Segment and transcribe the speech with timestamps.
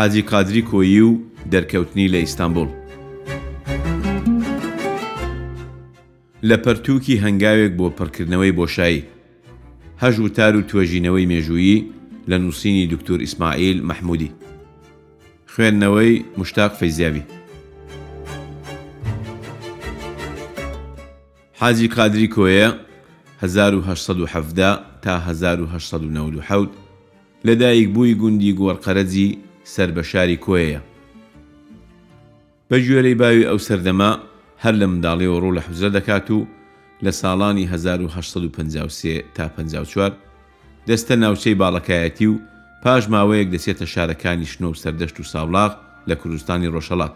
[0.00, 1.10] حاجی قادری کۆیی و
[1.52, 2.68] دەرکەوتنی لە ئیستانبول.
[6.48, 9.02] لە پەرتووکی هەنگاوێک بۆ پڕکردنەوەی بۆشایی
[10.02, 11.78] هەژ و تار و توێژینەوەی مێژویی
[12.30, 14.30] لە نووسینی دکتور ئیسماعیل مححمودی
[15.54, 17.22] خوێندنەوەی مشتاق فەیزیاوی
[21.60, 22.68] حاجی قادری کۆیە
[23.42, 26.70] 1970 تا 1970
[27.44, 30.80] لەدایک بووی گوندی گۆڕقەرەجی سەر بە شاری کۆیە
[32.70, 34.10] بە ژێرەی باوی ئەو سەردەما
[34.64, 36.38] هەر لە منداڵیەوە ڕوو لە حوزە دەکات و
[37.04, 40.10] لە ساڵانی 1950 تا 54
[40.88, 42.38] دەستە ناوچەی باڵەکایەتی و
[42.84, 45.72] پاش ماوەیەک دەسێتە شارەکانی شنۆ و سەردەشت و ساولاغ
[46.08, 47.14] لە کوردستانی ڕۆژەڵات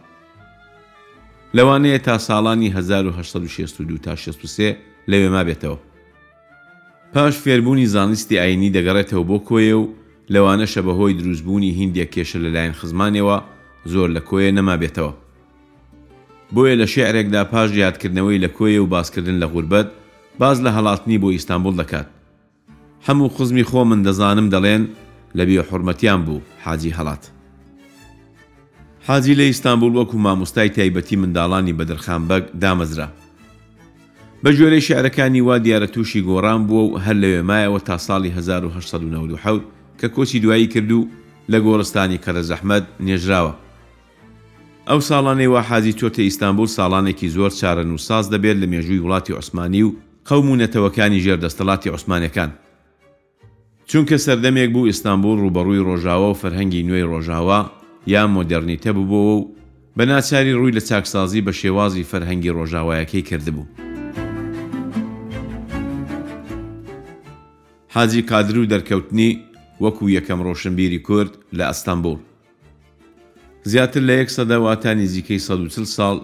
[1.56, 4.76] لەوانەیە تا ساڵانی 1962 تا 63
[5.09, 5.78] لەوێ ما بێتەوە
[7.14, 9.86] پاش فێربوونی زانستی ئاینی دەگەڕێتەوە بۆ کۆیە و
[10.33, 13.37] لەوانەشە بەهۆی دروستبوونی هندێک کێشە لەلایەن خزمانەوە
[13.93, 15.12] زۆر لە کۆیە نەما بێتەوە
[16.54, 19.88] بۆیە لە شعرێکدا پاش یادکردنەوەی لە کۆیە و باسکردن لە غوربەت
[20.38, 22.09] باز لە هەڵاتنی بۆ ئیستانبول دەکات
[23.09, 24.82] هەموو خزمی خۆ من دەزانم دەڵێن
[25.37, 27.23] لە بێ حرمەتیان بوو حاجی هەڵات
[29.07, 33.09] حاجی لە ئیستانبول وەکو مامۆستای تایبەتی منداڵانی بەدرخان بەگ دامەزرا
[34.45, 39.73] بە ژۆرەی شعرەکانی وا دیارە تووشی گۆڕان بووە و هەر لەوێمایەوە تا ساڵی 1970
[40.05, 41.07] کە کۆچی دوایی کردو
[41.52, 43.52] لە گۆڕستانی کەرە زەحمەد نێژراوە
[44.88, 49.82] ئەو ساڵانەی واحازی چۆتە ئیستانبول ساڵانێکی زۆر چارە و ساز دەبێت لە مێژووی وڵاتی عوسمانی
[49.87, 49.95] و
[50.29, 52.51] قەومونەتەوەکانی ژێردەستەڵاتی عوسمانەکان
[53.88, 57.59] چونکە سەردەمێک بوو ئیستانبول ڕوبەڕووی ڕۆژاوە و فەرهەنگی نوێی ڕۆژاوە
[58.15, 59.51] یا مۆدررنیتە ببووەوە و
[59.99, 63.65] بە ناچاری ڕووی لە چاکسازی بە شێوازی فەرهەنگی ڕۆژاوایەکەی کردبوو.
[67.94, 69.31] حازی کادر و دەرکەوتنی
[69.84, 72.19] وەکو یەکەم ڕۆشنبیری کورد لە ئەستانبول.
[73.65, 76.19] زیاتر لە یەک سەداواتان نزیکەی 140 ساڵ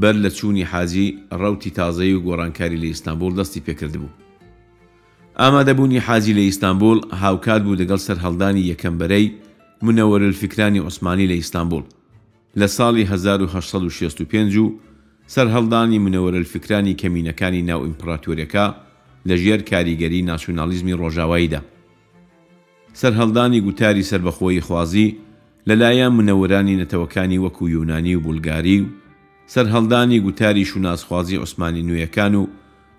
[0.00, 4.10] بەر لە چووی حاجی ڕوتی تازایی و گۆڕانکاری لە ئیستانبول دەستی پێکردبوو.
[5.40, 9.32] ئامادەبوونی حاجی لە ئیستانبول هاوکات بوو لەگەڵ سەر هەڵدانی یەکەمبەرەی
[9.84, 11.82] منەوەرل فکرانی عوسمانی لە ئیستانبول
[12.58, 14.78] لە ساڵی 1965 و
[15.26, 18.66] سەر هەڵدانی منەوەرل فکرانی کەمینەکانی ناو ئیمپراتوریەکە
[19.28, 21.60] لە ژێر کاریگەری ناسیۆنالیزمی ڕۆژاواییدا.
[23.00, 25.08] سەرهەڵدانی گوتاری سربەخۆی خوازی
[25.68, 28.86] لەلایەن منەوەرانی نەتەوەکانی وەکو یۆنانی و بولگاری و
[29.54, 32.44] سەرهەڵدانی گوتاری شوناسخوازی عوسمانی نوێیەکان و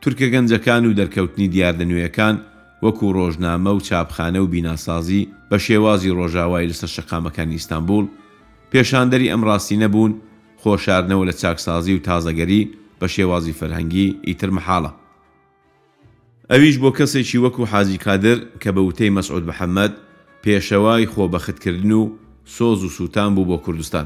[0.01, 2.35] تورکە گەنجەکان و دەرکەوتنی دیاردە نوێیەکان
[2.83, 8.05] وەکو ڕۆژنامە و چاپخانە و بیناسازی بە شێوازی ڕۆژاوای لەسەر شقامەکان ئیستانبول
[8.71, 10.11] پێشاندەری ئەم ڕاستی نەبوون
[10.61, 12.63] خۆشارنەوە لە چاکسازی و تازەگەری
[12.99, 14.91] بە شێوازی فەرهەنگی ئیتر مححاڵە
[16.51, 19.93] ئەویش بۆ کەسێکی وەکو حازی کادر کە بە وتەی مەسعود بەحەممەد
[20.43, 22.03] پێشەوای خۆبەختکردن و
[22.55, 24.05] سۆز و سووتان بوو بۆ کوردستان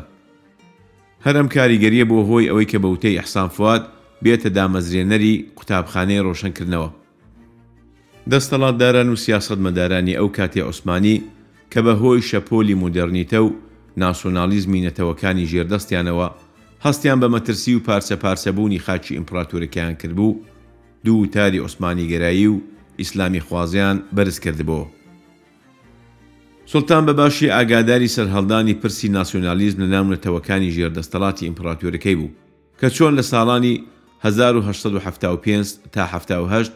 [1.25, 3.83] هەرم کاریگەریە بۆ هۆی ئەوەی کە بەوتەی ئەحسان فات
[4.23, 6.89] بێتە دامەزرێنەری قوتابخانەی ڕۆشنکردنەوە
[8.31, 11.15] دەستەڵاتداران و سیاست مەدارانی ئەو کاتی عوسمانی
[11.73, 13.49] کە بە هۆی شەپۆلی مودررنیتە و
[14.01, 16.27] ناسۆنالیزمی نەتەوەکانی ژێردەستیانەوە
[16.85, 20.35] هەستیان بە مەترسی و پارچە پارچەبوونی خاچی ئیمپراتوریەکەیان کردبوو
[21.05, 22.59] دوو تاری عوسمانی گەرایی و
[22.99, 24.85] ئیسلامی خوازیان بەرز کردبوو.
[26.65, 32.29] سلتان بەباشی ئاگاداری سەرهەڵدانی پرسی ناسیۆنالیزم لە نامونەتەوەکانی ژێردەستەڵاتی ئیمپراتۆرەکەی بوو
[32.79, 33.75] کە چۆن لە ساڵانی
[34.23, 36.71] 1975 تا 1970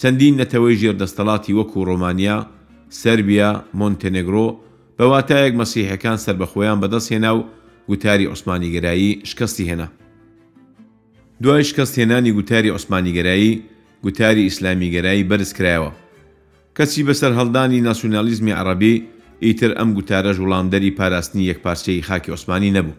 [0.00, 2.46] چەندین نەتەوەی ژێردەستەڵاتی وەکو ڕۆمانیا،
[2.88, 4.46] سربیا مۆنتەنێگرۆ
[4.98, 7.40] بەواتایەک مەسیحەکان سربەخۆیان بەدەست هێنا و
[7.88, 9.88] گوتاری عوسمانی گەرایی شکستی هێنا.
[11.42, 13.60] دوایش کەس هێنانی گوتاری عوسمانیگەرایی
[14.04, 15.90] گوتاری ئیسلامیگەرایی بەرز کرایەوە
[16.76, 18.94] کەسی بەسەر هەڵدانی ناسیۆنالیزمی عربی
[19.44, 22.94] ئیتر ئەم گوتارە ژوڵامدەری پاراستنی یەکپارچەی خاکی عوسمانی نەبوو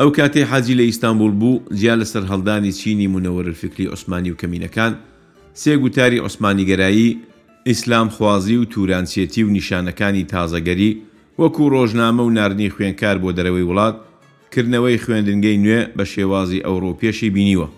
[0.00, 4.92] ئەو کاتێ حاجی لە ئیستانبول بوو جیا لەسەر هەڵدانی چینی منەوەرفکری عوسمانی و کەمینەکان
[5.62, 7.16] سێ گوتاری عوسمانیگەرایی
[7.68, 10.92] ئیسلام خوازی و تورانسیەتی و نیشانەکانی تازەگەری
[11.40, 13.96] وەکو ڕۆژنامە و نردنی خوێنکار بۆ دەرەوەی وڵات
[14.54, 17.68] کردنەوەی خوێندنگەی نوێ بە شێوازی ئەوروپێشی بینیوە.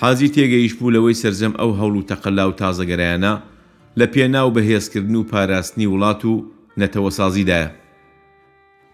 [0.00, 3.34] حازی تێگەیش بوو لەوەی سرجەم ئەو هەوڵ و تەقەلا و تازەگەرایانە
[3.98, 6.34] لە پێناو بەهێزکردن و پاراستنی وڵات و
[6.80, 7.70] نەتەوەسازیدایە.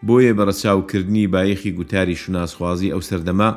[0.07, 3.51] بۆیە بەرەچاوکردنی بایەخی گوتاری شناسخوازی ئەو سەردەما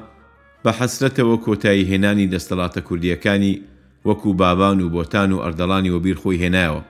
[0.66, 3.54] بە حەسرەتەوە کۆتایی هێنانی دەستەڵاتە کوردیەکانی
[4.08, 6.82] وەکو بابان و بۆتان و ئەردەڵانی وەبیر خۆی هێنایەوە.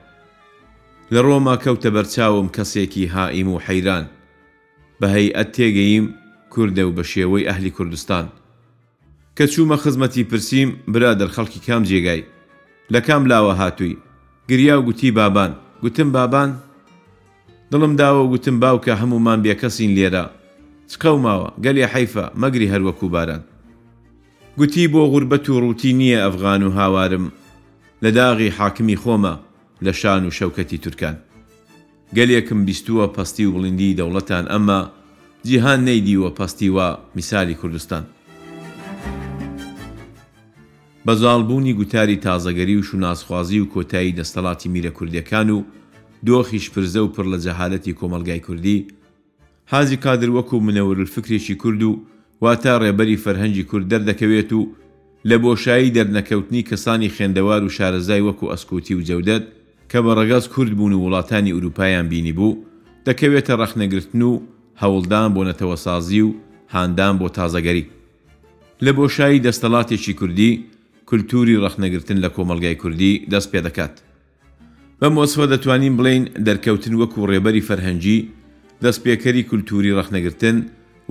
[1.14, 4.04] لە ڕۆما کەوتە بەرچاوم کەسێکی هائیم و حەیران
[5.00, 6.06] بە هەیئەت تێگەیم
[6.54, 8.26] کووردە و بە شێوەی ئەهلی کوردستان
[9.36, 12.22] کە چوومە خزمەتی پرسییم برادر خەڵکی کام جێگای
[12.92, 13.96] لە کام لاوە هاتووی
[14.48, 15.50] گریا و گوتی بابان
[15.82, 16.50] گوتم بابان
[17.72, 20.24] دڵم داوە گوتم باوکە هەمومان بێکەسین لێرە
[20.90, 23.42] چقەوماوە گەلێ حیفە مەگری هەروەکو باران
[24.58, 27.24] گوتی بۆ غوربەت و ڕووتی نییە ئەفغان و هاوارم
[28.04, 29.34] لە داغی حاکمی خۆمە
[29.86, 31.16] لە شان و شەوکەتی تورکان
[32.16, 34.80] گەلێکم بیستووە پەستی و بڵندی دەوڵەتان ئەمە
[35.46, 38.04] جیهان نەیدیوە پەستیوە میسای کوردستان
[41.06, 45.62] بەزالبوونی گوتاری تازەگەری و شوناسخوازی و کۆتایی دەستەڵاتی میرە کوردیەکان و
[46.26, 48.78] دۆخی شپرزە و پڕ لە جەهالەتی کۆمەلگای کوردی
[49.72, 52.00] حازی کادر وەکو منەورفکرێکی کورد و
[52.44, 54.60] واتە ڕێبەری فەرهەنگی کورد دەردەکەوێت و
[55.28, 59.44] لە بۆشایی دەرنەکەوتنی کەسانی خوێندەوار و شارەزای وەکو ئەسکوتی و جەودەت
[59.90, 62.56] کە بە ڕگەز کورد بوون و وڵاتانی ئوروپایان بینی بوو
[63.06, 64.32] دەکەوێتە ڕەخنەگرتن و
[64.82, 66.30] هەوڵدان بۆ نەتەوەسازی و
[66.74, 67.84] هاندان بۆ تازەگەری
[68.84, 70.50] لە بۆشایی دەستەڵاتێکی کوردی
[71.08, 73.94] کولتوری ڕەخنەگرتن لە کۆمەلگای کوردی دەست پێ دەکات
[75.00, 78.18] بە مۆسوە دەتوانین بڵین دەرکەوتن وەکو ڕێبەری فەرهەنگی
[78.84, 80.56] دەستپێکەری کولتوری ڕەخنەگرتن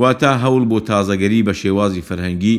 [0.02, 2.58] واتا هەوڵ بۆ تازەگەری بە شێوازی فەرهەنگی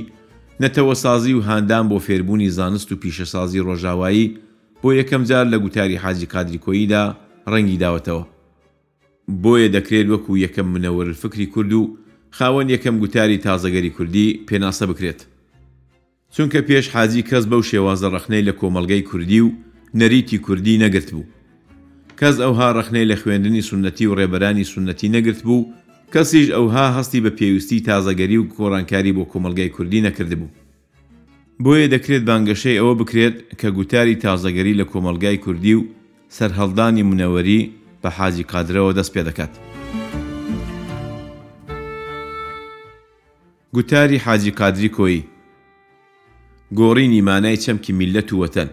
[0.62, 4.28] نەتەوەسازی و هاندان بۆ فێربوونی زانست و پیشەسازی ڕۆژاوایی
[4.82, 7.02] بۆ یەکەم جار لە گوتاری حاجی قادری کۆییدا
[7.52, 8.24] ڕەنگی داوەتەوە
[9.42, 11.82] بۆیە دەکرێت وەکو یەکەم منەوەر فکری کورد و
[12.36, 15.20] خاوەن یەکەم گوتاری تازەگەری کوردی پێناسە بکرێت
[16.34, 19.48] چونکە پێش حاجی کەس بەو شێوازە ڕخنەی لە کۆمەلگەی کوردی و
[19.98, 21.26] نەریتی کوردی نەگرت بوو
[22.20, 25.68] کەس ئەوها ڕخنەی لە خوێندنی سنەتی و ڕێبەرانی سنەتی نەگرت بوو
[26.14, 30.48] کەسیش ئەوها هەستی بە پێویستی تازەگەری و کۆڕانکاری بۆ کۆمەلگای کوردی نەکرد بوو
[31.64, 35.86] بۆیە دەکرێت بانگەشەی ئەوە بکرێت کە گوتاری تازەگەری لە کۆمەلگای کوردی و
[36.36, 37.60] سەرهەڵدانی منەوەری
[38.02, 39.52] بە حاجی قادرەوە دەست پێ دەکات.
[43.74, 45.18] گوتاری حاجی قادری کۆی
[46.78, 48.70] گۆڕی نیمانای چەمکی میلەت و وەتەن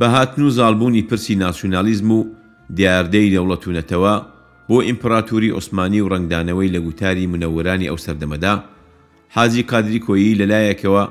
[0.00, 2.18] بەهاتن و زالبوونی پرسی ناسیۆنالیزم و
[2.78, 4.14] دیاردەی دەوڵەتونەتەوە
[4.68, 8.54] بۆ ئیمپراتوری عوسمانی و ڕنگدانەوەی لە گوتاری منەوەرانی ئەو سەردەمەدا
[9.34, 11.04] حاجی قادری کۆیی لەلایەکەوە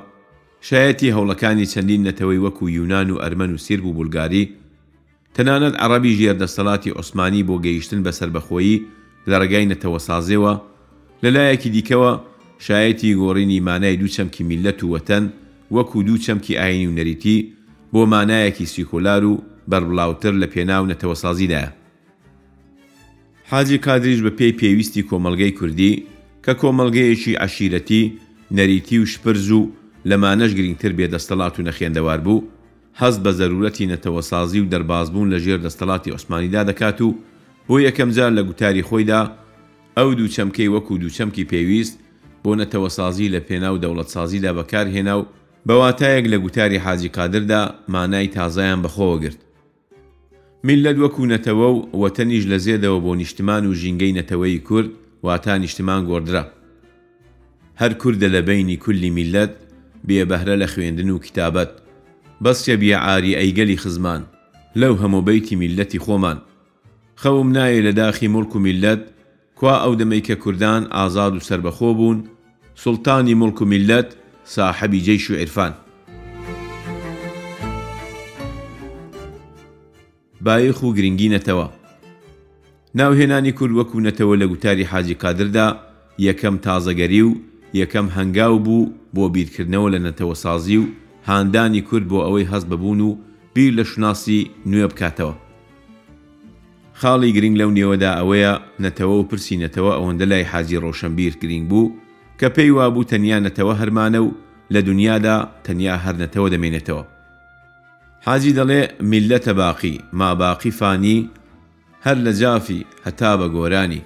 [0.68, 4.44] شایەتی هەوڵەکانی چەندین نەتەوەی وەکو یونان و ئەرمەن و سیر بوو بولگاری
[5.36, 8.76] تەنانەت عەرەبی ژێردەسەڵاتی عوسمانی بۆ گەیشتن بە سربەخۆیی
[9.30, 10.54] لە ڕێگای نەتەوە سازێەوە
[11.22, 12.10] لەلایەکی دیکەوە
[12.66, 15.24] شایەتی گۆڕینی مانای دوو چەمکی میلەت و وەتەن
[15.74, 17.36] وەکو دوو چەمکی ئاینی و نەریتی
[17.92, 19.34] بۆ مانایەکی سیکۆلار و
[19.70, 21.70] بەربڵاوتر لە پێناو نەتەوە سازیدایە
[23.50, 25.92] حاجی کادریش بە پێی پێویستی کۆمەلگەی کوردی
[26.44, 28.02] کە کۆمەلگەیەکی عشیرەتی
[28.56, 29.62] نەریتی و شپرز و
[30.10, 32.44] لەمانەش گرنگتر بێ دەستەڵات و نەخێندەوار بوو
[33.00, 37.08] هەست بە زەرورەتی نەتەوەسازی و دەربازبوون لە ژێر دەستەڵاتی ئۆسمانیدا دەکات و
[37.68, 39.20] بۆ یەکەم جار لە گوتاری خۆیدا
[39.98, 41.94] ئەو دوو چەمکەی وەکو دوو چەمکی پێویست
[42.44, 45.26] بۆ نەتەوەسازی لە پێنا و دەوڵەتسازیدا بەکارهێنا و
[45.68, 47.62] بەواتایەک لە گوتاری حاجی قادردا
[47.94, 49.38] مانای تازایان بەخۆوە گرت
[50.68, 54.90] میلەت وەکو نەتەوە و وەتەنیش لە زێدەوە بۆ نیشتمان و ژینگەی نەتەوەی کورد
[55.26, 56.44] واتا نیشتمان گۆدرا
[57.80, 59.52] هەر کووردە لە بینی کولی میلەت
[60.08, 61.70] بێبەهرە لە خوێندن و کتابەت
[62.44, 64.22] بەسچە بیعاری ئەیگەلی خزمان
[64.80, 66.38] لەو هەموو بەیتی میلەتی خۆمان
[67.22, 69.02] خەوم نایە لە داخی ملک و میلەت
[69.58, 72.18] کوا ئەو دەمەی کە کوردان ئازاد و سربەخۆ بوون
[72.82, 74.08] سلتانی ملک و میلەت
[74.54, 75.72] ساحەبی جەیش و عرفان
[80.40, 81.68] بایخ و گرنگی نەتەوە
[82.98, 85.68] ناوهێنانی کورد وەکو نەتەوە لە گوتاری حاجی قادردا
[86.26, 87.32] یەکەم تازەگەری و
[87.80, 90.84] یەکەم هەنگاو بوو بۆ بیرکردنەوە لە نەتەوە سازی و
[91.28, 93.10] هاندانی کورد بۆ ئەوەی هەست ببوون و
[93.54, 95.34] بیر لە شناسی نوێ بکاتەوە.
[97.00, 98.52] خاڵی گرنگ لەو نێوەدا ئەوەیە
[98.84, 101.92] نەتەوە و پرسیینەتەوە ئەوەندە لای حاجی ڕۆشنبیر گرنگ بوو
[102.40, 104.30] کە پێی وابوو تەنیا نەتەوە هەرمانە و
[104.74, 105.36] لە دنیادا
[105.66, 107.04] تەنیا هەرنەتەوە دەمێنێتەوە.
[108.26, 111.30] حاجی دەڵێ میلەتە باقی ما باقی فانی
[112.06, 114.00] هەر لە جافی هەتا بە گۆرانی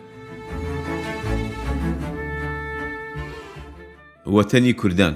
[4.34, 5.14] وەتەنی کوردان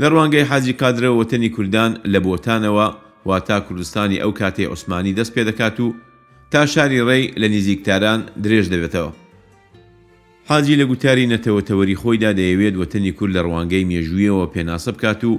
[0.00, 2.88] لە ڕوانگەی حاجی کادرەوە وەتەنی کوردان لە بۆتانەوە
[3.28, 5.94] وا تا کوردستانی ئەو کاتێ عوسمانی دەست پێ دەکات و
[6.50, 9.12] تا شاری ڕێی لە نزیکتاران درێژ دەبێتەوە
[10.48, 15.32] حاجی لە گوتاری نەتەوەتەوەری خۆیدا دەیەوێت وەتەنی کورد لە ڕوانگەی مێژوویەوە پێناسە بکات و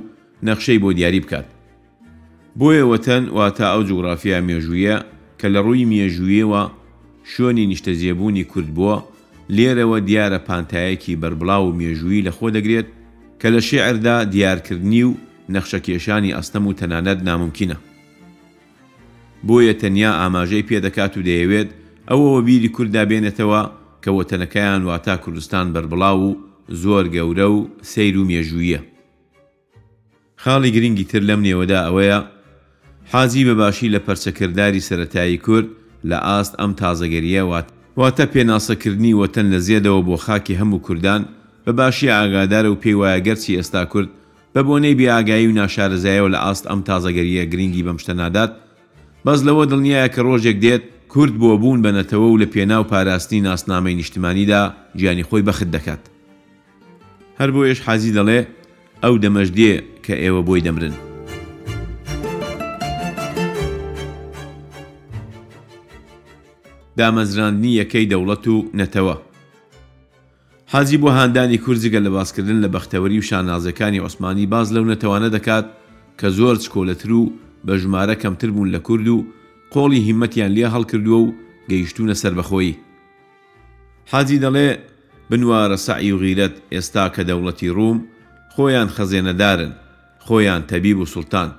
[0.48, 1.46] نەخشەی بۆ دیاری بکات
[2.60, 4.96] بۆیە وەتەن وا تا ئەو جوغرافیا مێژوویە
[5.40, 6.64] کە لە ڕووی مێژوویەوە
[7.34, 8.98] شوێنی نیشتەزیێبوونی کورد بووە
[9.50, 12.88] لێرەوە دیارە پانتایەکی بربڵاو و مێژووی لە خۆ دەگرێت
[13.42, 15.14] کە لە شێعردا دیارکردنی و
[15.56, 17.78] نەخشەکێشانی ئەستەم و تەنانەت ناممکنە.
[19.48, 21.70] بۆیە تەنیا ئاماژەی پێدەکات و دەیەوێت
[22.10, 23.62] ئەوەوە بیری کووردا بێنێتەوە
[24.04, 26.38] کە وەتەنەکەیان واتا کوردستان بربڵاو و
[26.82, 27.60] زۆر گەورە و
[27.92, 28.80] سیر و مێژوویە.
[30.44, 32.20] خاڵی گرنگی تر لەم نێوەدا ئەوەیە،
[33.12, 35.68] حازی بەباشی لە پەرچەکردداری سەتایی کورد
[36.10, 37.68] لە ئاست ئەم تازەگەریەوات
[38.00, 41.22] واتە پێناسەکردنی وەتەن لە زیێدەوە بۆ خاکی هەموو کوردان
[41.66, 44.10] بە باشی ئاگادار و پێی وایە گەرچی ئێستا کورد
[44.56, 48.52] بە بۆنەی بیاگایی و ناشارزایەوە لە ئاست ئەم تازەگەریە گرنگی بەمشتە نادات
[49.26, 53.98] بەس لەوە دڵنیایە کە ڕۆژێک دێت کورد بۆ بوون بەنەتەوە و لە پێناو پاراستنی ناسنامەی
[54.00, 54.62] نیشتمانیدا
[54.98, 56.04] گیانی خۆی بەخت دەکات
[57.40, 58.40] هەر بۆ ئێش حەزی دەڵێ
[59.04, 59.74] ئەو دەمەژدێ
[60.06, 60.96] کە ئێوە بۆی دەمرن
[67.00, 69.16] دامەزراندنی یەکەی دەوڵەت و نەتەوە
[70.74, 75.66] حەزی بۆ هاندانی کورزیگە لە باسکردن لە بەختەوەری و شانازەکانی عوسمانی باز لەو نەتەوانە دەکات
[76.20, 77.32] کە زۆر چکۆلەتر و
[77.68, 79.26] بە ژمارە کەمتر بوون لە کورد و
[79.74, 81.34] قۆڵی هیمەتیان لێ هەڵکردووە و
[81.70, 82.76] گەیشتونە سربەخۆی
[84.12, 84.70] حەزی دەڵێ
[85.30, 87.98] بنوارە سعی و غیرەت ئێستا کە دەوڵەتی ڕوم
[88.56, 89.72] خۆیان خەزێنەدارن
[90.26, 91.50] خۆیان تەبیب و سولتان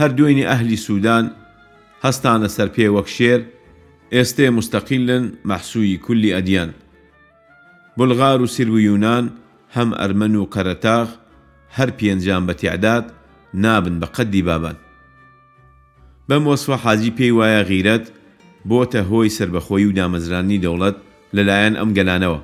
[0.00, 1.24] هەردوێنی ئەهلی سوودان
[2.04, 3.40] هەستانە سەر پێ وەک شێر
[4.16, 6.70] ئێستێ مستەقیلن مەحسووی کولی ئەدیان
[7.98, 9.24] بولغار و سیر و یونان
[9.76, 11.08] هەم ئەرمەن و قەرەتاغ
[11.76, 13.04] هەر پێنجان بە تعداد
[13.54, 14.76] نابن بە قەدی بابان
[16.28, 18.04] بەم وەسوە حاجی پێی وایە غیرەت
[18.68, 20.96] بۆتە هۆی سربەخۆی و دامەزرانی دەوڵەت
[21.36, 22.40] لەلایەن ئەم گەلانەوە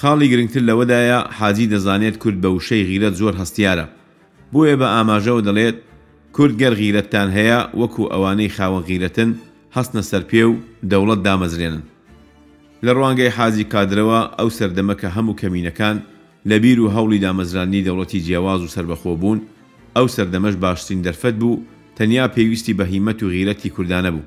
[0.00, 3.86] خاڵی گرنگتر لەوەدایە حاجی دەزانێت کورد بە وشەی غیرەت زۆر هەستیارە
[4.52, 5.76] بۆیە بە ئاماژەوە دەڵێت
[6.36, 9.30] کورد گەر غیرەتتان هەیە وەکو ئەوانەی خاوە غیرەتن
[9.76, 10.54] هەستنە سەرپێ و
[10.90, 11.82] دەوڵەت دامەزرێنن
[12.84, 15.96] لە ڕوانگەی حازی کادرەوە ئەو سەردەمەکە هەموو کەمینەکان
[16.48, 19.38] لە بیر و هەوڵی دامەزرانی دەوڵەتی جیاواز و سربەخۆ بوون
[19.96, 21.62] ئەو سەردەمەش باشترین دەرفەت بوو
[21.96, 24.26] تەنیا پێویستی بە هیمەت و غیرەتی کوردانە بوو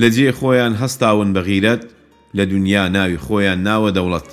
[0.00, 1.82] لە جێ خۆیان هەستاون بە غیرەت
[2.36, 4.28] لە دنیا ناوی خۆیان ناوە دەوڵەت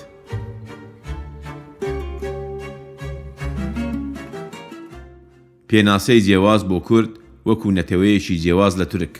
[5.69, 7.11] پێناسەی جیاواز بۆ کورد
[7.47, 9.15] وەکو نەتەوەیەشی جیاواز لە تورک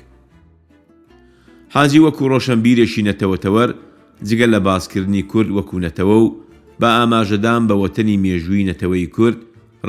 [1.76, 3.70] حاجی وەکو ڕۆشنبیرێکی نەتەوەتەوەەر
[4.30, 6.28] جگە لە باسکردنی کورد وەکوونەتەوە و
[6.82, 9.40] بە ئاماژەدان بە وەتەنی مێژووی نەتەوەی کورد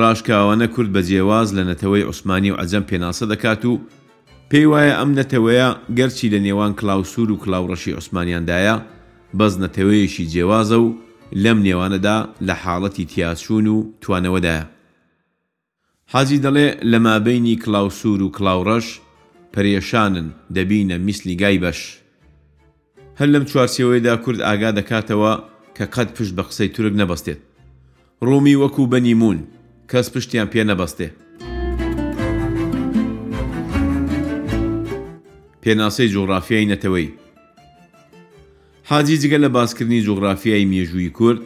[0.00, 3.74] ڕاشکاوانە کورد بە جێواز لە نەتەوەی عوسمانی و ئەجەم پێناسە دەکات و
[4.50, 8.76] پێی وایە ئەم نەتەوەیە گەرچی لە نێوان کلااوسور و کلااوڕەشی عوسمانیاندایە
[9.38, 10.86] بەز نەتەوەیەشی جێوازە و
[11.44, 14.64] لەم نێوانەدا لە حاڵەتی تیاچوون و توانەوەدایە.
[16.14, 18.86] حەزی دەڵێ لە مابینی کلااوسور و کلااوڕەش
[19.56, 21.80] پەرێشانن دەبینە میسلی گای بەش
[23.20, 25.32] هەر لەم چوارسیەوەیدا کورد ئاگا دەکاتەوە
[25.76, 27.40] کە قەت پشت بە قسەی تورک نەبەستێت
[28.26, 29.38] ڕوومی وەکوو بەنیمون
[29.90, 31.08] کەس پشتیان پێ نەبەستێ
[35.62, 37.08] پێناسەی جۆغرافیای نەتەوەی
[38.88, 41.40] حاجی جگە لە باسکردنی جۆغرافیای مێژووی کورد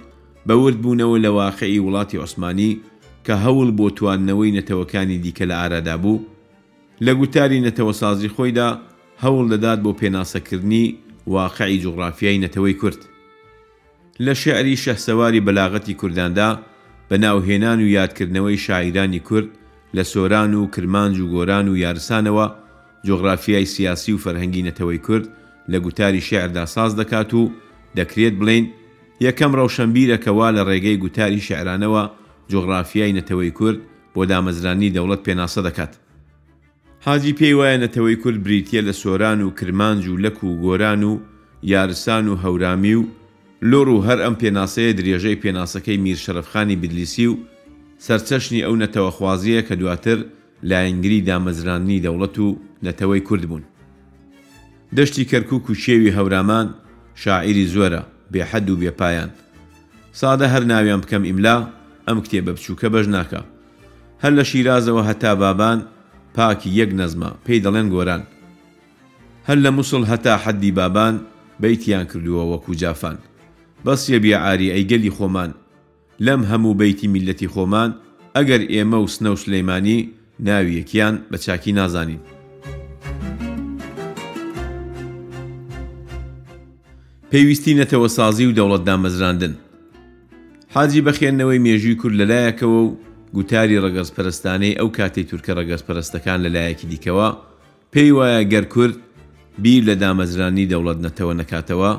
[0.48, 2.80] بەورد بوونەوە لە واقعی وڵاتی عوسمانی
[3.26, 6.18] کە هەوڵ بۆ تواندنەوەی نەتەوەکانی دیکە لە ئارادا بوو
[7.04, 8.68] لە گوتاری نەتەوە سازی خۆیدا
[9.22, 10.84] هەوڵ دەدات بۆ پێناسەکردنی
[11.36, 13.00] واقعی جوغرافیای نەتەوەی کورد
[14.24, 16.50] لە شعری شەسەواری بەلاغەتی کورداندا
[17.10, 19.48] بە ناوهێنان و یادکردنەوەی شاعرانی کورد
[19.96, 22.46] لە سۆران و کرمانج و گۆران و یارسانەوە
[23.06, 25.26] جۆغرافیای سیاسی و فەرهەنگی نەتەوەی کورد
[25.72, 27.42] لە گوتاری شعردا ساز دەکات و
[27.98, 28.64] دەکرێت بڵین
[29.26, 32.02] یەکەم ڕەوشەمبیرەکەوا لە ڕێگەی گوتاری شعرانەوە
[32.52, 33.78] جۆغرافیای نەتەوەی کورد
[34.14, 35.92] بۆ دامەزرانی دەوڵەت پێناسە دەکات
[37.08, 41.18] حاجی پێی وایە نەتەوەی کورد بریتە لە سۆران و کرمانج و لەک و گۆران و
[41.62, 43.02] یارسان و هەورامی و
[43.62, 47.36] لۆڕ و هەر ئەم پێناسەیە درێژەی پێناسەکەی میرشەرفخانی بدلیسی و
[48.06, 50.18] سەرچەشنی ئەو نەتەوەخوازیە کە دواتر
[50.70, 53.62] لاینگری دامەزرانی دەوڵەت و نەتەوەی کورد بوون.
[54.96, 56.66] دەشتی کەرکک و شێوی هەورامان
[57.14, 59.30] شاعری زۆرە بێحەد و بێپایان.
[60.20, 61.56] سادە هەر ناویان بکەم ئیملا
[62.08, 63.42] ئەم کتێبە بچووکە بەش ناکە.
[64.22, 65.78] هەر لە شیرازەوە هەتا بابان
[66.37, 68.23] پاکی یەک نەزمە پێی دەڵێن گۆران
[69.49, 71.14] هەر لە مووسڵ هەتا حەدی بابان
[71.62, 73.16] بەیتیان کردووە وەکو جافان
[73.85, 75.50] بەس یەبیە ئاری ئەیگەلی خۆمان
[76.26, 77.90] لەم هەموو بەیتی میلەتی خۆمان
[78.37, 79.99] ئەگەر ئێمە و سنە و سلەیمانی
[80.47, 82.21] ناوی یەکیان بە چاکی نازانین
[87.33, 89.52] پێویستی نەتەوە سازی و دەوڵەتدامەزراندن
[90.75, 92.88] حاجی بەخێنەوەی مێژووی کورد لەلایەکەوە و
[93.35, 97.28] گوتاری ڕگەز پەرستانەی ئەو کاتی تورکە ڕگەز پەرستەکان لە لایەکی دیکەوە
[97.92, 98.97] پێی وایە گەر کورد
[99.62, 101.90] بیر لە دامەزرانی دەوڵەت نەتەوە نەکاتەوە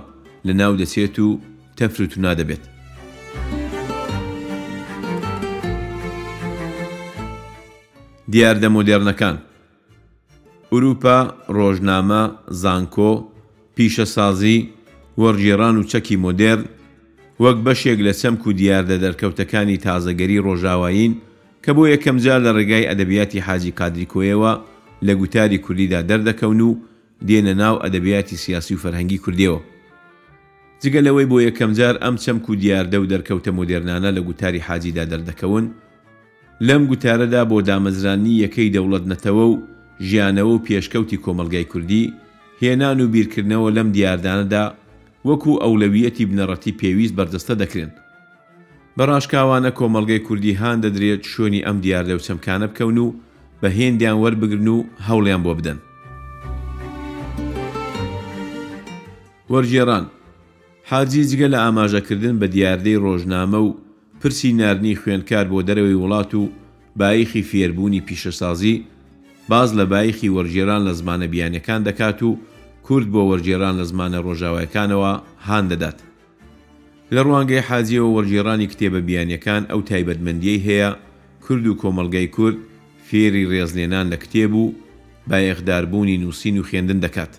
[0.47, 1.39] لە ناو دەچێت و
[1.77, 2.63] تەفروت و نادەبێت.
[8.33, 9.35] دیاردە مۆدێرنەکان
[10.71, 11.17] ئوروپا
[11.57, 12.21] ڕۆژنامە
[12.61, 13.13] زانکۆ
[13.75, 14.57] پیشەسازی
[15.21, 16.63] وەرگێران و چەکی مۆدێرن
[17.43, 21.13] وەک بەشێک لە سەمک و دیاردە دەرکەوتەکانی تازەگەری ڕۆژاوایین
[21.63, 24.51] کە بۆ یەکەم جار لە ڕێگای ئەدەبیاتی حاجی قادریکۆیەوە
[25.07, 26.71] لە گوتاری کوردیدا دەردەکەون و
[27.27, 29.59] دێنە ناو ئەدەبیاتی سیاسی و فەرهەنگی کوردیەوە
[30.83, 35.03] جگە لەوەی بۆ یەکەم جار ئەم چەمک و دیاردە و دەرکەوتە مۆدررنانە لە گوتاری حاجیدا
[35.11, 35.65] دەردەکەون
[36.67, 39.55] لەم گوتارەدا بۆ دامەزرانی یەکەی دەوڵەتنەتەوە و
[40.07, 42.13] ژیانەوە و پێشکەوتی کۆمەلگای کوردی
[42.61, 44.63] هێنان و بیرکردنەوە لەم دیاردانەدا
[45.29, 47.91] وەکو ئەولەویەتی بنەڕەتی پێویست بەردەستە دەکرێن
[48.97, 53.13] بەڕاشکاوانە کۆمەلگەی کوردی هاان دەدرێت شوێنی ئەم دیار لەو چەمکانە بکەون و
[53.61, 55.79] بە هێندیان وەربگرن و هەوڵیان بۆ بدەن
[59.51, 60.05] وەرجێران
[60.89, 63.69] حاجی جگە لە ئاماژەکردن بە دیاردەی ڕۆژنامە و
[64.19, 66.43] پرسی نارنی خوێندکار بۆ دەرەوەی وڵات و
[66.99, 68.75] بایخی فێربوونی پیشەسازی
[69.49, 72.29] باز لە بایخی وەرجێران لە زمانە بیانەکان دەکات و
[72.87, 75.11] کورد بۆ وەرجێران لە زمانە ڕۆژاوایەکانەوە
[75.47, 75.97] هان دەدات
[77.13, 80.89] لە ڕوانگەی حاجیەوە وەرجێرانی کتێبە بیانیەکان ئەو تایبەتمەندیەی هەیە
[81.45, 82.57] کورد و کۆمەلگای کورد
[83.07, 84.63] فێری ڕێزلێنان لە کتێب و
[85.29, 87.33] بایەخداربوونی نووسین و خوێندن دەکات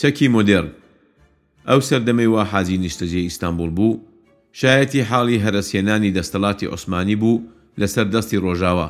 [0.00, 0.68] چەکی مۆدرن
[1.68, 4.00] ئەو سەردەمەی وا حاجی نیشتەجێ ئیستانبول بوو
[4.60, 7.42] شایەتی حاڵی هەرەسێنانی دەستەڵاتی عوسمانی بوو
[7.80, 8.88] لەسەر دەستی ڕۆژاوە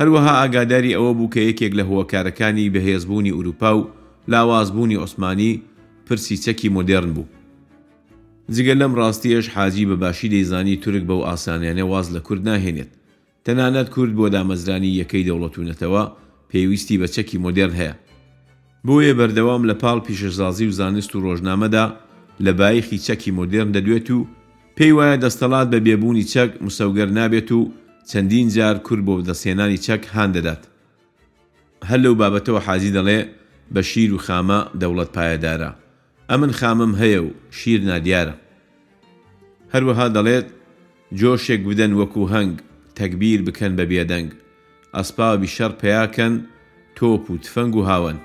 [0.00, 3.88] هەروەها ئاگاداری ئەوە بوو کە یەکێک لە هۆکارەکانی بەهێزبوونی ئوروپا و
[4.32, 5.52] لاوازبوونی عوسمانی
[6.06, 7.28] پرسیچەکی مۆدررن بوو.
[8.54, 12.90] جگە لەم ڕاستیەش حاجی بەباشی دەیزانی تورک بەو ئاسانیانە واز لە کورد ناهێنێت
[13.44, 16.04] تەنانەت کورد بۆ دامەزرانی یەکەی دەوڵەتونەتەوە
[16.50, 17.94] پێویستی بە چەکی مۆدررن هەیە.
[18.86, 21.84] بۆیە بەردەوام لە پاڵ پیشەزازی و زانست و ڕۆژنامەدا
[22.44, 24.24] لە بایخی چەکی مۆدررن دەدوێت و
[24.76, 27.60] پێی وایە دەستەڵات بە بێبوونی چەک مسەوگەر نابێت و
[28.10, 30.62] چەندین جار کورد بۆ دەسێنانی چەک هان دەدات
[31.88, 33.20] هەر لەو بابەتەوە حازی دەڵێ
[33.74, 35.70] بە شیر و خامە دەوڵەت پایەدارە
[36.30, 37.28] ئەمن خامم هەیە و
[37.58, 38.34] شیر نادیارە
[39.74, 40.48] هەروەها دەڵێت
[41.20, 42.54] جۆشێک بدەن وەکو هەنگ
[42.98, 44.28] تەکبیر بکەن بە بێدەنگ
[44.96, 46.34] ئەسپاوی شەڕ پیاکەن
[46.96, 48.18] تۆپ و تفەنگ و هاون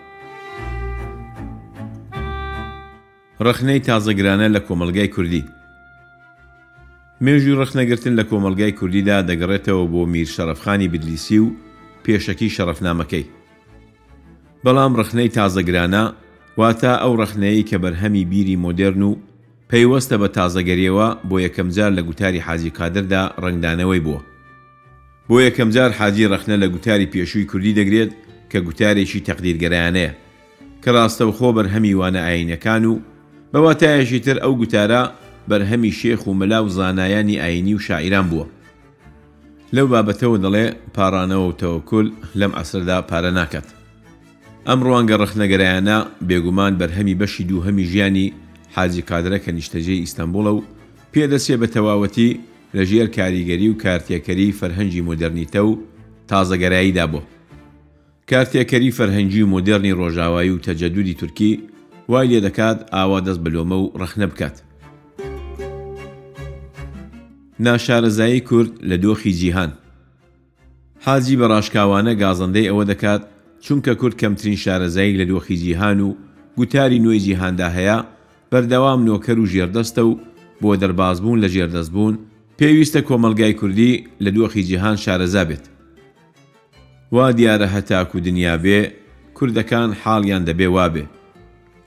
[3.45, 5.43] ڕخنەی تازەگرانە لە کۆمەلگای کوردی
[7.25, 11.47] مێژوی ڕخنەگرتن لە کۆمەلگای کوردیدا دەگەڕێتەوە بۆ میر شەرفخانی بدلیسی و
[12.03, 13.25] پێشەکی شەرفنامەکەی
[14.63, 16.03] بەڵام ڕخنەی تازەگرانە
[16.59, 19.15] واتە ئەو ڕخنەیە کە بەرهەمی بیری مۆدررن و
[19.69, 24.21] پەیوەستە بە تازەگەریەوە بۆ یەکەم جار لە گوتاری حاجی قادردا ڕنگدانەوەی بووە
[25.29, 28.11] بۆ یەکەم جار حاجی ڕخنە لە گوتاری پێشووی کوردی دەگرێت
[28.51, 30.11] کە گوتارێکی تەقدیرگەرانەیە
[30.83, 32.93] کە ڕاستەوخۆ بەرهەمی وانە ئاینەکان و
[33.53, 35.01] بەواتایەشی تر ئەو گوتارە
[35.51, 38.45] بەرهەمی شێخ و مەلا و زانایانی ئاینی و شاعران بووە
[39.75, 42.07] لەو بابەتەوە دەڵێ پارانەوە و تەوەکل
[42.39, 43.67] لەم ئەسردا پارە ناکات
[44.67, 48.33] ئەم ڕوانگە ڕخنەگەرایانە بێگومان بەرهەمی بەشی دووهەمی ژیانی
[48.75, 50.63] حاجی کادرە کە نیشتەجێی ئیستانبولە و
[51.13, 52.39] پێدەسێ بە تەواوەتی
[52.77, 55.71] لەژێر کاریگەری و کارتیەکەری فەرهەنگی مدررنیتە و
[56.31, 57.19] تازەگەراییدا بۆ
[58.31, 61.51] کارتیەکەری فەرهەنگی و مدررنی ڕۆژاوایی و تەجەدودی تورکی
[62.09, 64.57] وای لێ دەکات ئاوا دەست بلۆمە و ڕخنە بکات
[67.59, 69.71] ناشارەزایی کورد لە دۆخی جیهان
[71.05, 73.21] حاجی بە ڕاشکاوانە گازەندەی ئەوە دەکات
[73.65, 76.15] چونکە کورد کەمترین شارەزایی لە دۆخی جیهان و
[76.57, 77.97] گوتاری نوێی جیهاندا هەیە
[78.51, 80.19] بەردەوام نۆکەر و ژێردەستە و
[80.61, 82.15] بۆ دەربازبوون لە ژێردەستبوون
[82.59, 85.65] پێویستە کۆمەلگای کوردی لە دۆخی جیهان شارەزا بێت
[87.11, 88.79] وا دیارە هەتاکو دنیا بێ
[89.37, 91.05] کوردەکان حاڵیان دەبێ وابێ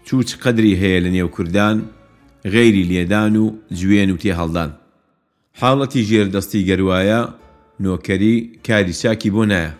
[0.08, 1.76] چوچ قەدری هەیە لە نێو کوردان
[2.52, 3.44] غەیری لێدان و
[3.78, 4.70] جوێن و تێ هەڵدان
[5.62, 7.20] حاڵەتی ژێردەستی گەروایە
[7.84, 8.34] نۆکەری
[8.66, 9.72] کاری چاکی بۆ نایە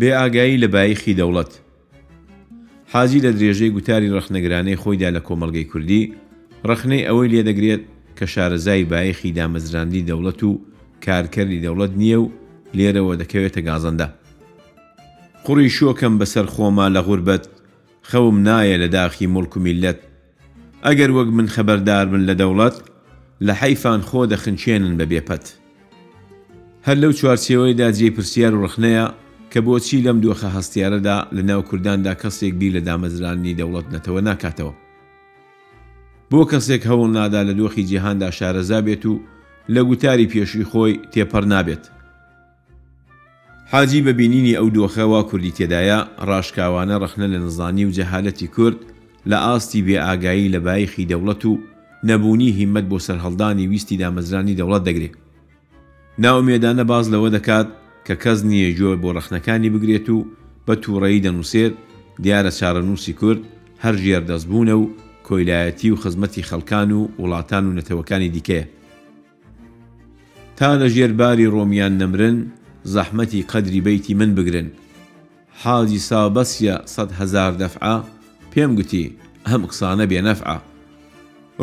[0.00, 1.52] بێ ئاگایی لە بایخی دەوڵەت
[2.92, 6.02] حاجی لە درێژەی گوتاری ڕخنەگرانەی خۆیدا لە کۆمەلگەی کوردی
[6.70, 7.82] ڕخنەی ئەوەی لێدەگرێت
[8.18, 10.60] کە شارەزای بایخی دامەزراندی دەوڵەت و
[11.04, 12.32] کارکردی دەوڵەت نییە و
[12.76, 14.08] لێرەوە دەکەوێتە گازەندە
[15.44, 17.44] قوڕی شۆکەم بەسەر خۆما لە غوربەت
[18.10, 20.00] خەوم نایە لە داخی مڵک و میلەت
[20.84, 22.76] ئەگەر وەک من خەبەردار بن لە دەوڵەت
[23.46, 25.44] لە حەیفان خۆ دەخنچێنن بە بێپەت
[26.86, 29.06] هەر لەو چوارچێەوەیدا جێ پرسیار و ڕخنەیە
[29.52, 34.72] کە بۆچی لەم دۆخە هەستیارەدا لە ناو کورداندا کەسێک بیر لە دامەزرانی دەوڵەت نەتەوە ناکاتەوە
[36.30, 39.20] بۆ کەسێک هەوڵ نادا لە دۆخی جیهاندا شارەزا بێت و
[39.74, 41.84] لە گوتاری پێشوی خۆی تێپەر نابێت
[43.70, 48.78] حاجی بەبینینی ئەو دۆخەوە کوردی تێدایە ڕاشکاوانە ڕخنە لە نزانی و جەهالەتی کورد
[49.30, 51.58] لە ئاستی بێ ئاگایی لە بایخی دەوڵەت و
[52.08, 55.14] نەبوونی هیممت بۆ سەررهڵدانی ویستی دامەزرانی دەوڵەت دەگرێت
[56.22, 57.68] ناومێدانە باز لەوە دەکات
[58.06, 60.26] کە کەس نییە جۆر بۆ ڕەخنەکانی بگرێت و
[60.66, 61.74] بە تووڕەیی دەنووسێت
[62.22, 63.40] دیارە چارەنووسی کورد
[63.82, 64.84] هەر ژێر دەستبوونە و
[65.26, 68.64] کۆیلایەتی و خزمەتی خەڵکان و وڵاتان و نەتەوەکانی دیکەیە
[70.56, 72.36] تا لە ژێرباری ڕۆمیان نەمرن
[72.94, 74.68] زەحمەتی قەدری بەیتی من بگرن
[75.62, 77.94] حاجی سابەسیە سەد هزار دەفعە
[78.52, 79.04] پێم گوتی
[79.50, 80.58] هەم قسانە بێنەفع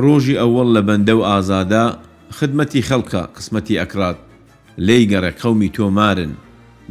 [0.03, 1.85] ڕۆژی ئەوەڵ لە بەندە و ئازادا
[2.37, 4.19] خدمەتی خەڵکە قسمەتی ئەکرات
[4.87, 6.33] لی گەڕێ قەومی تۆمارن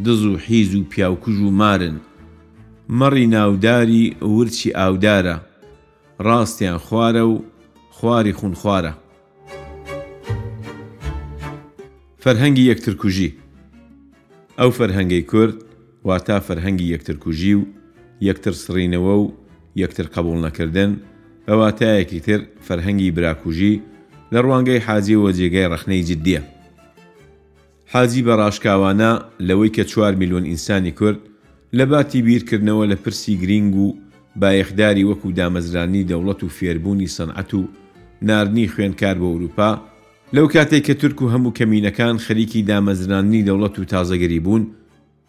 [0.04, 1.96] دز و حیز و پیاوکوژ و مارن
[2.98, 4.04] مەڕی ناوداری
[4.36, 5.36] ورچی ئاودارە
[6.26, 7.34] ڕاستیان خوارە و
[7.96, 8.92] خواری خون خوارە
[12.22, 13.30] فەرهەنگی یەکترکوژی
[14.58, 15.56] ئەو فەرهەنگەی کورد
[16.08, 17.62] واتا فەرهەنگی یەکترکوژی و
[18.28, 19.24] یەکتر سڕینەوە و
[19.82, 20.90] یەکتر قبول نەکردن
[21.48, 23.72] ئەواتایەکی تر فەرهەنگی براکوژی
[24.34, 26.40] لە ڕوانگەی حاجیەوە جێگای ڕخنەی جددیە.
[27.92, 29.10] حاجی بە ڕاشکاوانە
[29.48, 31.20] لەوەی کە 4 میلیۆن ئینسانی کورد
[31.78, 33.96] لە باتی بیرکردنەوە لە پرسی گرنگ و
[34.40, 37.68] بایەخداری وەکو دامەزرانی دەوڵەت و فێربوونی سنعەت و
[38.22, 39.70] ناردنی خوێنکار بە ئەوروپا
[40.36, 44.62] لەو کاتێک کە تورک و هەموو کەمینەکان خەریکی دامەزرانی دەوڵەت و تازەگەری بوون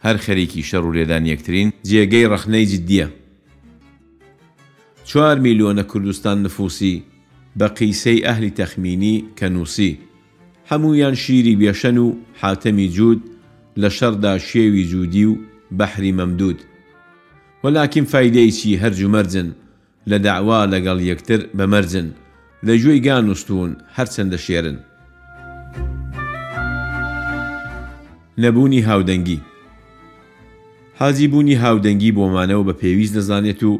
[0.05, 3.07] هەر خەریکی شەڕ و لێدان یەکترین جێگەی ڕخنەی جددیە
[5.09, 7.03] 4 میلیۆنە کوردستان نفوسی
[7.59, 9.97] بە قیسەی ئەهلی تەخمینی کە نووسی
[10.71, 13.21] هەمویان شیری بێشەن و حاتەمی جود
[13.81, 15.35] لە شەردا شێوی جودی و
[15.79, 16.57] بەحری مەمدود
[17.63, 19.47] وەلاکن فیدەیکی هەرج و مەرجن
[20.09, 22.07] لە داوا لەگەڵ یەکتر بەمەرجن
[22.67, 24.77] لە جوێی گانوستون هەرچەندە شێرن
[28.43, 29.39] نەبوونی هاودەنگی
[30.99, 33.71] حازیبوونی هاودەنگی بۆمانەوە بە پێویست دەزانێت و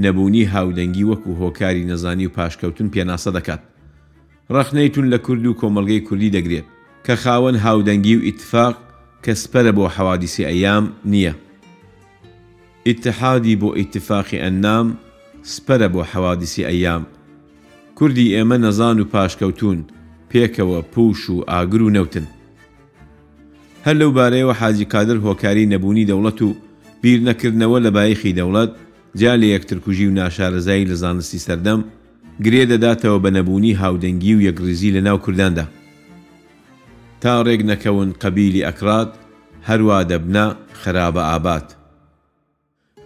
[0.00, 3.60] نەبوونی هاودەنگی وەکو هۆکاری نەزانی و پاشکەوتن پێناسە دەکات.
[4.54, 6.64] ڕخنەیتون لە کورد و کۆمەلگەی کوردی دەگرێت
[7.06, 8.74] کە خاوەن هاودەنگی و ئیتفاق
[9.24, 11.34] کەسپەرە بۆ حەوادیسی ئەیام نییە.
[12.88, 14.86] ئتحادی بۆ ئیتفاقی ئەنام
[15.52, 17.02] سپەرە بۆ حەوادیسی ئەیام.
[17.94, 19.78] کوردی ئێمە نەزان و پاشکەوتون
[20.30, 22.26] پێکەوە پوش و ئاگر و نەوتن.
[23.84, 26.48] هەر لەو بارەیەوە حاجی کادر هۆکاری نەبوونی دەوڵەت و
[27.02, 28.72] بیر نەکردنەوە لە بایخی دەوڵەت
[29.16, 31.80] جا لە یەکترکوژی و ناشارەزایی لە زانستی سەردەم
[32.44, 35.64] گرێ دەداتەوە بە نەبوونی هاودەنگی و یەکریزی لە ناو کورداندا
[37.20, 39.10] تا ڕێک نەکەون قەبیلی ئەکرات
[39.68, 40.46] هەروە دەبنا
[40.82, 41.66] خراپە ئابات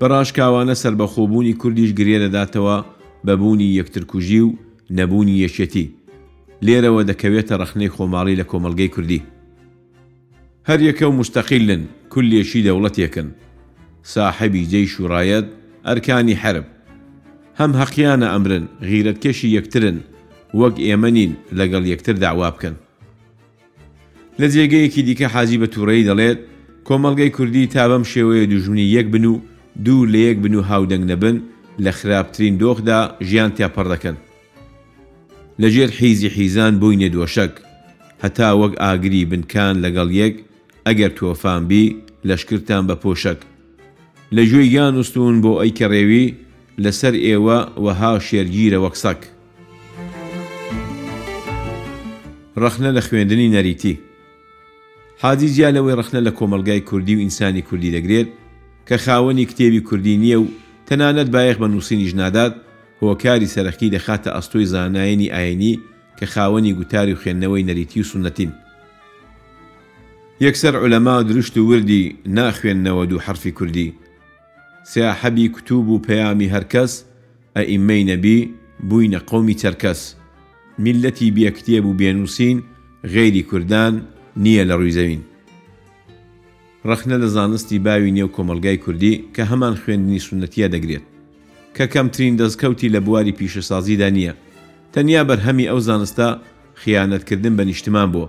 [0.00, 2.76] بەڕاشکاوانە سربەخۆبوونی کوردیش گرێ دەداتەوە
[3.26, 4.48] بەبوونی یەکترکوژی و
[4.98, 5.86] نەبوونی یەکێتی
[6.66, 9.22] لێرەوە دەکەوێتە ڕخنەی خۆماڵی لە کۆمەلگەی کوردی
[10.68, 11.82] هەر یەکە و مشتەقیلن
[12.14, 13.28] کولێشی دەوڵەتێکن
[14.12, 15.46] ساحەبی جەی شوڕایەت
[15.90, 16.66] ئەرکانی حرب
[17.60, 19.98] هەم حەقییانە ئەمرن غیرەتکەشی یەکترن
[20.60, 22.74] وەک ئێمەنین لەگەڵ یەکتر داوا بکەن
[24.40, 26.38] لە جێگەیەکی دیکە حاجی بە تووڕەی دەڵێت
[26.88, 29.34] کۆمەلگەی کوردی تا بەم شێوەیە دوژمنی یەک بن و
[29.84, 31.36] دوو لە یەک بن و هاودەنگ نەبن
[31.84, 34.16] لە خراپترین دۆخدا ژیان تیاپەڕ دەکەن
[35.62, 37.52] لەژێر حیزی حیزان بووی نێدۆشک
[38.24, 40.34] هەتا وەک ئاگری بنکان لەگەڵ یەک
[40.86, 41.84] ئەگەر تۆفانبی
[42.28, 43.40] لەشکرتان بە پۆشک
[44.34, 46.26] لە گوێی یانوستون بۆ ئەی کە ڕێوی
[46.84, 49.20] لەسەر ئێوە وەها شێرگیرە وەکسەک
[52.62, 53.94] ڕخنە لە خوێندنی نەریتی
[55.22, 58.28] حادی جیا لەوەی ڕخنە لە کۆمەلگای کوردی و ئینسانی کوردی دەگرێت
[58.88, 60.46] کە خاوەنی کتێبی کوردی نییە و
[60.88, 62.52] تەنانەت بایەخ بە نووسینی ژنادات
[63.02, 65.78] هۆکاری سەرەکی دەخاتە ئەستۆی زانایانی ئاینی
[66.18, 68.50] کە خاوەنی گوتاری و خوێندنەوەی نەریتی و سنەتین
[70.46, 72.02] یەکسەر عولەما دروشت و وردی
[72.36, 73.88] ناخوێندنەوە دوو حرفی کوردی
[74.88, 76.90] سیاحەبی کتوب و پەیامی هەرکەس
[77.58, 78.50] ئەئیممەی نەبی
[78.88, 80.00] بووینە قومی چەرکەس
[80.84, 82.58] میلەتی بیەکتێب و بێنووسین
[83.14, 83.94] غێری کوردان
[84.44, 85.22] نییە لە ڕووی زەوین
[86.88, 91.04] ڕخنە لە زانستی باوی نێو کۆمەلگای کوردی کە هەمان خوێندنی سونەتیە دەگرێت
[91.76, 94.34] کە کەمترین دەستکەوتی لە بواری پیشەسازیدا نییە
[94.94, 96.28] تەنیا بەرهەمی ئەو زانستە
[96.82, 98.24] خیانەتکردن بە نیشتمان بۆ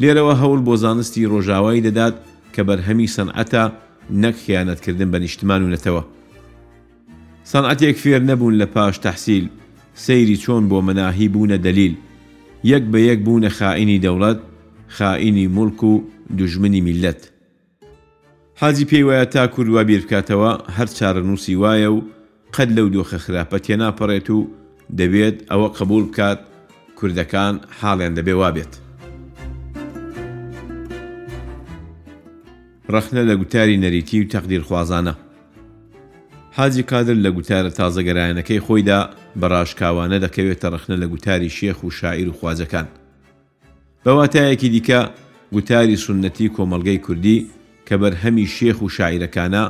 [0.00, 2.14] لێرەوە هەوڵ بۆ زانستی ڕۆژاوایی دەدات
[2.54, 3.64] کە بەرهەمی سەنعەتە
[4.10, 6.02] نەک خیانەتکردن بە نیشتمان و نەتەوە
[7.50, 9.44] سانعاتێک فێر نەبوون لە پاش تەحسیل
[9.94, 11.94] سەیری چۆن بۆ مناهی بوونە دەلیل
[12.72, 14.38] یەک بە یەک بوونە خائینی دەوڵەت
[14.96, 16.02] خائینی ملک و
[16.38, 17.20] دوژمنی میلەت
[18.60, 22.00] حاجی پێی وایە تا کوردوا بیرکاتەوە هەر چارەنووسی وایە و
[22.54, 24.38] قەت لەو دۆخە خراپە تێناپەڕێت و
[24.98, 26.38] دەبێت ئەوە قبول بکات
[26.98, 28.72] کوردەکان حاڵیان دەبێ وابێت
[32.94, 35.12] ڕەخنە لە گوتاری نەریتی و تەقدیر خوازانە
[36.56, 39.00] حاجی کادر لە گوتارە تازەگەرایەنەکەی خۆیدا
[39.40, 42.86] بەڕاشکاوانە دەکەوێتە ڕخنە لە گوتاری شێخ و شاعیر و خوازەکان
[44.04, 45.00] بەواتایەکی دیکە
[45.54, 47.46] گوتاری سنەتی کۆمەلگەی کوردی
[47.88, 49.64] کە بەرهەمی شێخ و شاعیرەکانە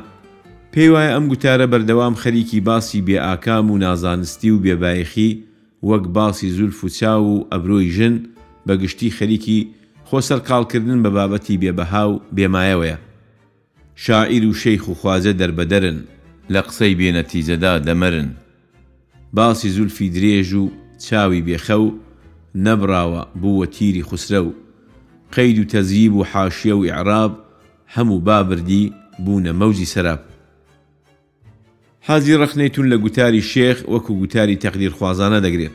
[0.73, 5.31] پێی وایە ئەم گوتارە بەردەوام خەریکی باسی بێئاکام و نازانستی و بێبایخی
[5.89, 8.15] وەک باسی زولف و چاو و ئەبرۆی ژن
[8.69, 9.61] بەگشتی خەریکی
[10.11, 12.99] خۆسەر قالکردن بە بابەتی بێبەها و بێمایەوەیە
[13.97, 15.99] شاعیر و شەیخ و خوازە دەربەدەرن
[16.55, 18.29] لە قسەی بێنەتیزەدا دەمەرن
[19.35, 20.71] باسی زولفی درێژ و
[21.05, 21.93] چاوی بێخە و
[22.65, 24.53] نەبراوە بووە تیری خوسرە و
[25.35, 27.33] قەید و تەزیب و حاشیە و عراب
[27.95, 28.93] هەموو بابردی
[29.25, 30.21] بوونە مەوجی سەراب
[32.09, 35.75] حەزی ڕخنەیتون لە گوتاری شێخ وەکو گوتاری تەقدیر خوازانە دەگرێت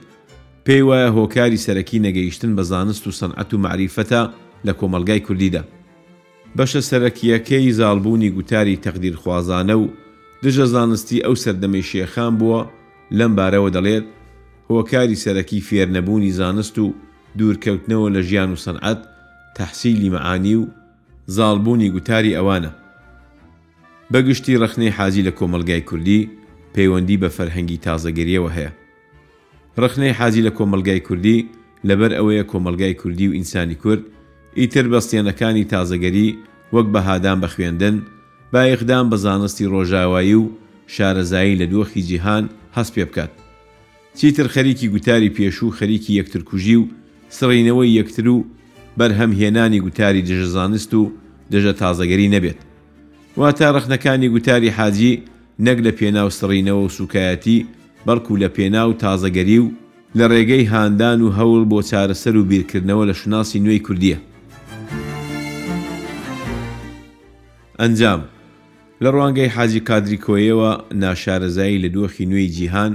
[0.66, 4.22] پێی وایە هۆکاری سەرەکی نەگەیشتن بە زانست و سەنعەت و معریفەتە
[4.66, 5.64] لە کۆمەلگای کوردیدا
[6.58, 9.88] بەشە سەرەکیەکەی زالبوونی گوتاری تەقدیرخوازانە و
[10.44, 12.60] دژە زانستی ئەو سەردەمی شێخان بووە
[13.18, 14.06] لەم بارەوە دەڵێت
[14.70, 16.94] هۆکاری سەرەکی فێرنەبوونی زانست و
[17.40, 19.00] دوورکەوتنەوە لە ژیان و سەنعەت
[19.56, 20.64] تەحسیلی مەعانی و
[21.36, 22.72] زالبوونی گوتاری ئەوانە
[24.14, 26.30] بەگشتی ڕخنەی حازی لە کۆمەلگای کوردی
[26.76, 28.72] پەیوەندی بە فەرهەنگی تازەگەریەوە هەیە
[29.84, 31.38] ڕخنەی حازی لە کۆمەلگای کوردی
[31.88, 34.04] لەبەر ئەوەیە کۆمەلگای کوردی و ئینسانی کورد
[34.60, 36.30] ئیتر بەستێنەکانی تازەگەری
[36.74, 37.96] وەک بەهادان بە خوێندن
[38.54, 40.52] با یەخدام بە زانستی ڕۆژاوایی و
[40.96, 42.46] شارەزایی لە دۆخی جیهان
[42.78, 43.32] هەست پێ بکات
[44.20, 46.84] چیتر خەریکی گوتاری پێشوو خەریکی یەکترکوژی و
[47.38, 48.46] سڕینەوەی یەکتر و
[49.00, 51.12] بەرهەمهێنانی گوتاری دژەزانست و
[51.52, 52.60] دژە تازەگەری نەبێت
[53.40, 55.14] واتە ڕخنەکانی گوتاری حاجی
[55.66, 57.66] نەک لە پێناو سڕینەوە و سوکایەتی
[58.06, 59.68] بەڵکو لە پێناو تازەگەری و
[60.18, 64.18] لە ڕێگەی هاندان و هەوڵ بۆ چارەسەر و بیرکردنەوە لە شناسی نوێی کوردیە
[67.82, 68.22] ئەنجام
[69.04, 70.72] لە ڕوانگەی حاجی کادری کۆیەوە
[71.04, 72.92] ناشارەزایی لە دۆخی نوێی جیهان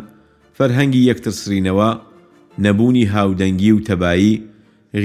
[0.57, 1.91] فەرهەنگی یەکتر سرینەوە
[2.65, 4.35] نەبوونی هاودەنگی و تەبایی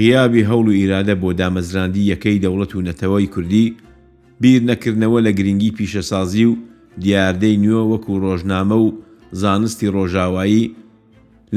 [0.00, 3.66] غیابی هەوڵ و ئیرادە بۆ دامەزراندی یەکەی دەوڵەت و نەتەوەی کوردی
[4.42, 6.58] بیر نەکردنەوە لە گرنگی پیشەسازی و
[7.02, 8.88] دیاردەی نوێ وەکو ڕۆژنامە و
[9.42, 10.64] زانستی ڕۆژاوایی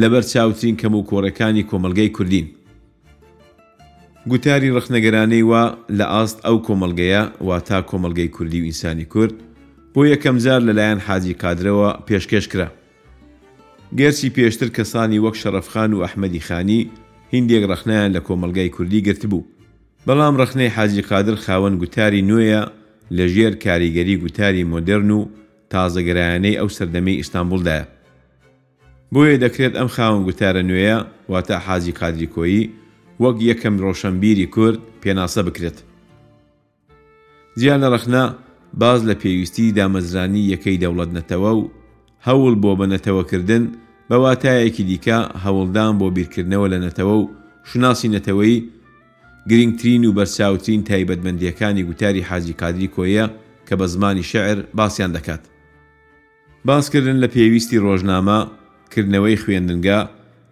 [0.02, 2.48] لەبەر چاوترین کەم و کۆڕەکانی کۆمەلگەی کوردین
[4.32, 5.64] گوتیاری ڕخنەگەرانەی وە
[5.98, 9.34] لە ئاست ئەو کۆمەلگەیە وا تا کۆمەلگەی کوردی و ئینسانی کورد
[9.94, 12.68] بۆ یەکەم جار لەلایەن حاجی کادرەوە پێشکەش کرا
[14.00, 16.80] گەرچی پێشتر کەسانی وەک شەرەفخان و ئەحمەدی خانی
[17.34, 19.46] هندێک ڕخنیان لە کۆمەلگای کوردی گرت بوو
[20.08, 22.62] بەڵام ڕخنەی حاجی قادر خاوەن گوتاری نوێیە
[23.18, 25.20] لە ژێر کاریگەری گوتاری مۆدررن و
[25.74, 27.86] تازەگەرایانەی ئەو سەردەمەی ئیستانبولدایە
[29.14, 30.98] بۆیە دەکرێت ئەم خاوەن گوتارە نوێیە
[31.32, 32.66] واتە حاجی قادری کۆیی
[33.24, 35.78] وەک یەکەم ڕۆشنبیری کورد پێناسە بکرێت.
[37.60, 38.26] زیانە ڕەخنا
[38.82, 41.72] باز لە پێویستی دامەزرانی یەکەی دەوڵەت نەتەوە و
[42.28, 43.64] هەوڵ بۆ بەنەتەوەکردن
[44.10, 47.30] بە واتایەکی دیکە هەوڵدان بۆ بیرکردنەوە لە نەتەوە و
[47.72, 48.64] شناسی نەتەوەی
[49.50, 53.26] گرنگترین و بەرچاوترین تایبەتمەندیەکانی گوتاری حاجی کادری کۆیە
[53.68, 55.44] کە بە زمانی شعر باسییان دەکات.
[56.66, 58.38] باسکردن لە پێویستی ڕۆژنامە
[58.92, 59.98] کردنەوەی خوێندنگە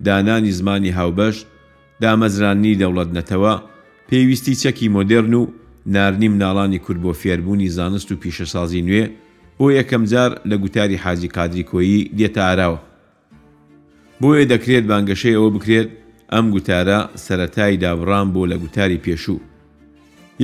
[0.05, 1.35] دانانی زمانی هاوبەش
[2.03, 3.53] دامەزرانی دەوڵەتنەتەوە
[4.09, 5.43] پێویستی چەکی مۆدررن و
[5.95, 9.03] نارنی مناڵانی کورد بۆ فێربوونی زانست و پیشەسازی نوێ
[9.59, 12.79] بۆ یەکەم جار لە گوتاری حاجی کادری کۆیی دێتە ئاراوە
[14.21, 15.89] بۆیە دەکرێت بانگەشەی ئەوە بکرێت
[16.33, 19.39] ئەم گوتارە سەتای دابڕام بۆ لە گوتاری پێشوو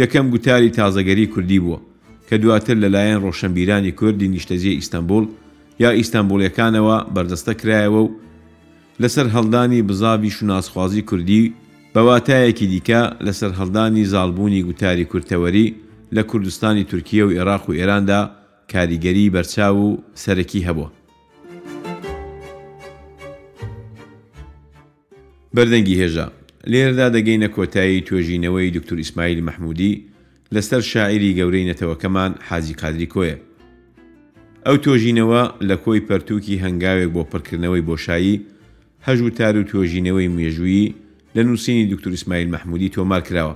[0.01, 1.79] یەکەم گوتاری تازەگەری کوردی بووە
[2.27, 5.25] کە دواتر لەلایەن ڕۆشنبیرانی کوردی نیشتەزیە ئیسستانبول
[5.83, 8.07] یا ئیسستانبولەکانەوە بەردەستە کرایەوە و
[9.03, 11.53] لەسەر هەڵدانی بزاوی شوناسخوازی کوردی
[11.95, 15.67] بەواتایەکی دیکە لەسەر هەڵدانی زالبوونی گوتاری کورتەوەری
[16.15, 18.21] لە کوردستانی تورکیا و عێراق و ئێراندا
[18.73, 20.89] کاریگەری بەرچاو و سەرەکی هەبووە.
[25.55, 26.27] بەردەنگی هێژە
[26.71, 29.93] لێردا دەگەینە کۆتایی توێژینەوەی دکتور ئیسماعیل مححمودی
[30.55, 33.35] لەسەر شاعری گەورەی نەتەوەکەمان حازی قادری کۆیە.
[34.65, 38.35] ئەو تۆژینەوە لە کۆی پەرتووکی هەنگاوێک بۆ پڕکردنەوەی بۆشایی
[39.07, 40.93] هەژوتار و توۆژینەوەی مێژویی
[41.35, 43.55] لە نووسینی دکتور اسماعیل مححمودی تۆمار کراوە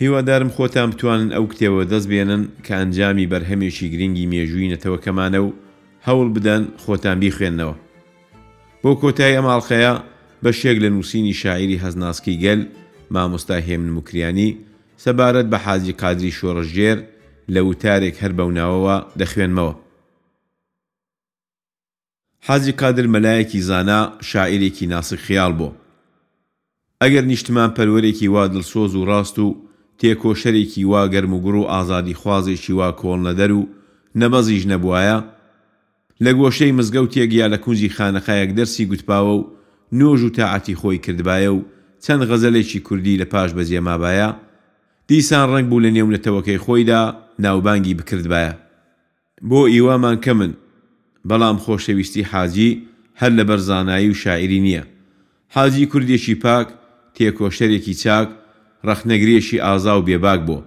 [0.00, 5.50] هیوادارم خۆتان بتوانن ئەو کتێوە دەست بێنن کە ئەنجامی بەرهەمێکی گرنگی مێژووی نەتەوە کەمانە و
[6.06, 7.76] هەوڵ بدەن خۆتان بیخوێندنەوە
[8.82, 9.92] بۆ کۆتای ئەماڵخەیە
[10.44, 12.60] بەشێک لە نووسینی شاعری هەزناسکی گەل
[13.14, 14.50] مامۆستا هێمن مکریانی
[15.04, 16.98] سەبارەت بە حاجی قادری شۆڕژێر
[17.54, 19.72] لە وتارێک هەر بەوناوەوە دەخوێنمەوە
[22.48, 23.98] حەزی کادر مەلایەکی زانا
[24.30, 25.68] شاعیرێکی ناسخ خیال بۆ
[27.02, 29.56] ئەگەر نیشتمان پەروەرێکی وا دڵسۆز و ڕاست و
[29.98, 33.62] تێکۆشەرێکی وا گەرم و گڕ و ئازادی خوازێکی وا کۆڵ نەدەر و
[34.20, 35.18] نەبەزیش نەبووایە
[36.24, 39.46] لە گۆشەی مزگەوتێک یا لە کونجی خانەخایەک دەرسی گوتپاوە و
[39.98, 41.60] نۆژ و تاعەتی خۆی کردبایە و
[42.04, 44.30] چەند غەزەلێکی کوردی لە پاش بەزیێمابایە
[45.08, 47.02] دیسان ڕنگ بوو لە نێونەتەوەکەی خۆیدا
[47.44, 48.54] ناوبانگی بکردبایە
[49.48, 50.52] بۆ ئیوامان کەمن
[51.28, 52.88] بەڵام خۆشەویستی حاجی
[53.20, 54.82] هەر لە بەرزانایی و شاعری نییە
[55.54, 56.68] حاجی کوردێکی پاک
[57.14, 58.28] تێکۆشتێکی چاک
[58.86, 60.58] ڕەخنەگرێشی ئازا و بێباک بۆ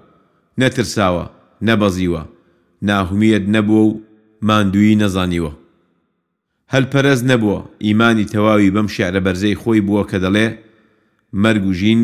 [0.61, 1.25] نەترساوە
[1.67, 2.23] نەبەزیوە
[2.87, 3.99] ناهومیت نەبووە و
[4.47, 5.53] ماندووی نەزانیوە
[6.73, 10.47] هەلپەرز نەبووە ئیمانی تەواوی بەم شعرە بەرزەی خۆی بووە کە دەڵێ
[11.43, 12.01] مەرگوژین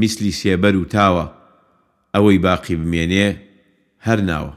[0.00, 1.26] میسلی سێبەر و تاوە
[2.14, 3.28] ئەوەی باقی بمێنێ
[4.06, 4.54] هەر ناوە